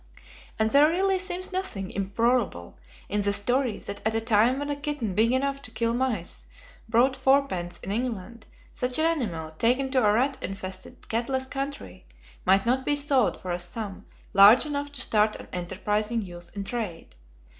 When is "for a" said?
13.41-13.59